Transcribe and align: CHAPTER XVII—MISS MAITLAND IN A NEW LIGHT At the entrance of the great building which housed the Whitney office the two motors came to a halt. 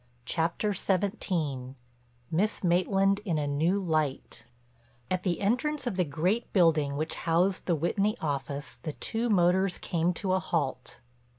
CHAPTER 0.25 0.73
XVII—MISS 0.73 2.63
MAITLAND 2.63 3.19
IN 3.23 3.37
A 3.37 3.45
NEW 3.45 3.79
LIGHT 3.79 4.45
At 5.11 5.21
the 5.21 5.39
entrance 5.39 5.85
of 5.85 5.95
the 5.95 6.03
great 6.03 6.51
building 6.53 6.97
which 6.97 7.13
housed 7.13 7.67
the 7.67 7.75
Whitney 7.75 8.17
office 8.19 8.79
the 8.81 8.93
two 8.93 9.29
motors 9.29 9.77
came 9.77 10.11
to 10.13 10.33
a 10.33 10.39
halt. 10.39 10.99